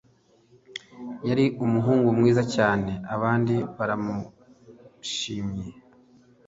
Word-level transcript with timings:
Yari 1.27 1.45
umuhungu 1.65 2.07
mwiza 2.17 2.43
cyane 2.55 2.91
abandi 3.15 3.55
baramushimye. 3.77 5.65